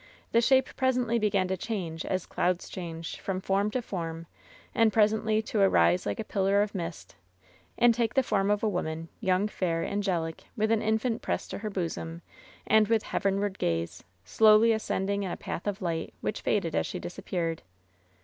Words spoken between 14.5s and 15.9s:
ascending in a path of